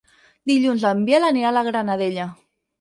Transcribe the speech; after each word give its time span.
Dilluns 0.51 0.85
en 0.93 1.05
Biel 1.11 1.29
anirà 1.29 1.53
a 1.53 1.55
la 1.61 1.65
Granadella. 1.71 2.29